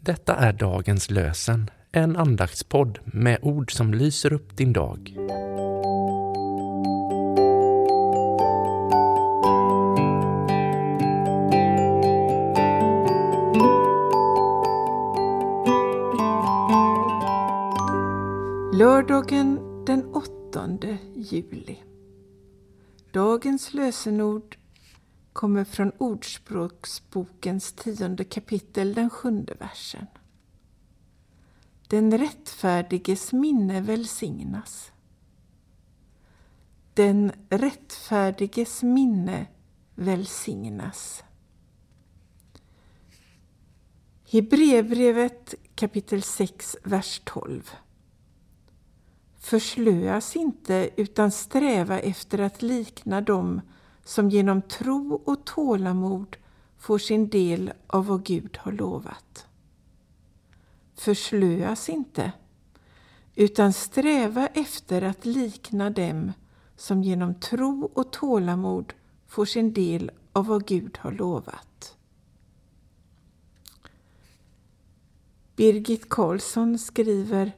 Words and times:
Detta 0.00 0.34
är 0.34 0.52
dagens 0.52 1.10
lösen, 1.10 1.70
en 1.92 2.16
andaktspodd 2.16 2.98
med 3.04 3.38
ord 3.42 3.72
som 3.72 3.94
lyser 3.94 4.32
upp 4.32 4.56
din 4.56 4.72
dag. 4.72 5.16
Lördagen 18.74 19.60
den 19.86 20.04
8 20.14 20.68
juli. 21.14 21.78
Dagens 23.12 23.74
lösenord 23.74 24.56
kommer 25.34 25.64
från 25.64 25.92
Ordspråksbokens 25.98 27.72
tionde 27.72 28.24
kapitel, 28.24 28.94
den 28.94 29.10
sjunde 29.10 29.54
versen. 29.54 30.06
Den 31.88 32.18
rättfärdiges 32.18 33.32
minne 33.32 33.80
välsignas. 33.80 34.92
Den 36.94 37.32
rättfärdiges 37.48 38.82
minne 38.82 39.46
välsignas. 39.94 41.24
Hebreerbrevet 44.30 45.54
kapitel 45.74 46.22
6, 46.22 46.76
vers 46.84 47.20
12. 47.24 47.70
Förslöas 49.38 50.36
inte 50.36 50.90
utan 50.96 51.30
sträva 51.30 52.00
efter 52.00 52.38
att 52.38 52.62
likna 52.62 53.20
dem 53.20 53.60
som 54.04 54.30
genom 54.30 54.62
tro 54.62 55.22
och 55.24 55.44
tålamod 55.44 56.36
får 56.78 56.98
sin 56.98 57.28
del 57.28 57.72
av 57.86 58.06
vad 58.06 58.24
Gud 58.24 58.56
har 58.60 58.72
lovat. 58.72 59.46
Förslöas 60.94 61.88
inte, 61.88 62.32
utan 63.34 63.72
sträva 63.72 64.46
efter 64.46 65.02
att 65.02 65.24
likna 65.24 65.90
dem 65.90 66.32
som 66.76 67.02
genom 67.02 67.34
tro 67.34 67.90
och 67.94 68.12
tålamod 68.12 68.92
får 69.26 69.44
sin 69.44 69.72
del 69.72 70.10
av 70.32 70.46
vad 70.46 70.66
Gud 70.66 70.98
har 71.00 71.12
lovat. 71.12 71.96
Birgit 75.56 76.08
Karlsson 76.08 76.78
skriver 76.78 77.52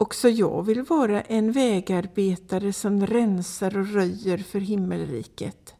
Också 0.00 0.28
jag 0.28 0.62
vill 0.62 0.82
vara 0.82 1.22
en 1.22 1.52
vägarbetare 1.52 2.72
som 2.72 3.06
rensar 3.06 3.78
och 3.78 3.88
röjer 3.88 4.38
för 4.38 4.60
himmelriket. 4.60 5.74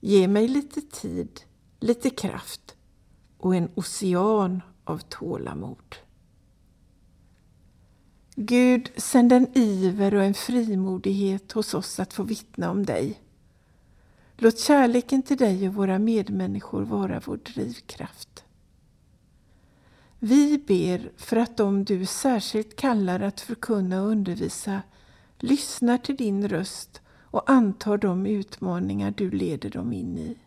Ge 0.00 0.28
mig 0.28 0.48
lite 0.48 0.80
tid, 0.80 1.40
lite 1.80 2.10
kraft 2.10 2.76
och 3.38 3.54
en 3.54 3.68
ocean 3.74 4.62
av 4.84 4.98
tålamod. 4.98 5.96
Gud, 8.34 8.90
sänd 8.96 9.32
en 9.32 9.58
iver 9.58 10.14
och 10.14 10.22
en 10.22 10.34
frimodighet 10.34 11.52
hos 11.52 11.74
oss 11.74 12.00
att 12.00 12.12
få 12.12 12.22
vittna 12.22 12.70
om 12.70 12.86
dig. 12.86 13.22
Låt 14.36 14.58
kärleken 14.58 15.22
till 15.22 15.36
dig 15.36 15.68
och 15.68 15.74
våra 15.74 15.98
medmänniskor 15.98 16.82
vara 16.82 17.22
vår 17.24 17.36
drivkraft. 17.36 18.31
Vi 20.24 20.58
ber 20.58 21.10
för 21.16 21.36
att 21.36 21.56
de 21.56 21.84
du 21.84 22.06
särskilt 22.06 22.76
kallar 22.76 23.20
att 23.20 23.40
förkunna 23.40 24.02
och 24.02 24.08
undervisa 24.08 24.82
lyssnar 25.38 25.98
till 25.98 26.16
din 26.16 26.48
röst 26.48 27.00
och 27.08 27.50
antar 27.50 27.98
de 27.98 28.26
utmaningar 28.26 29.14
du 29.16 29.30
leder 29.30 29.70
dem 29.70 29.92
in 29.92 30.18
i. 30.18 30.38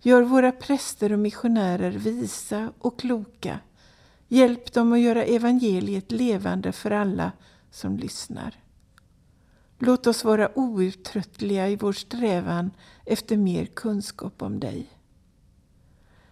Gör 0.00 0.22
våra 0.22 0.52
präster 0.52 1.12
och 1.12 1.18
missionärer 1.18 1.90
visa 1.90 2.72
och 2.78 2.98
kloka. 2.98 3.58
Hjälp 4.28 4.72
dem 4.72 4.92
att 4.92 5.00
göra 5.00 5.24
evangeliet 5.24 6.12
levande 6.12 6.72
för 6.72 6.90
alla 6.90 7.32
som 7.70 7.96
lyssnar. 7.96 8.54
Låt 9.78 10.06
oss 10.06 10.24
vara 10.24 10.58
outtröttliga 10.58 11.68
i 11.68 11.76
vår 11.76 11.92
strävan 11.92 12.70
efter 13.06 13.36
mer 13.36 13.66
kunskap 13.66 14.42
om 14.42 14.60
dig. 14.60 14.99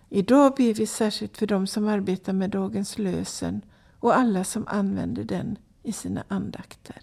Idag 0.09 0.55
ber 0.57 0.75
vi 0.75 0.87
särskilt 0.87 1.37
för 1.37 1.47
dem 1.47 1.67
som 1.67 1.89
arbetar 1.89 2.33
med 2.33 2.51
dagens 2.51 2.99
lösen 2.99 3.63
och 4.01 4.17
alla 4.17 4.45
som 4.45 4.69
använder 4.69 5.25
den 5.25 5.59
i 5.83 5.93
sina 5.93 6.25
andakter. 6.29 7.03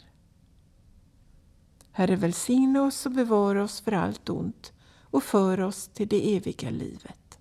Herre 1.92 2.16
välsigna 2.16 2.84
oss 2.84 3.06
och 3.06 3.12
bevara 3.12 3.64
oss 3.64 3.82
för 3.82 3.92
allt 3.92 4.30
ont 4.30 4.74
och 5.02 5.24
för 5.24 5.62
oss 5.62 5.88
till 5.88 6.08
det 6.08 6.36
eviga 6.38 6.70
livet. 6.70 7.40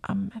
Amen. 0.00 0.40